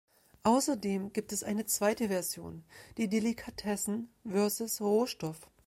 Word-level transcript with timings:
Außerdem 0.41 1.13
gibt 1.13 1.31
es 1.31 1.43
eine 1.43 1.67
zweite 1.67 2.07
Version, 2.07 2.63
die 2.97 3.07
"Delikatessen 3.07 4.09
vs 4.27 4.81
Rohstoff". 4.81 5.47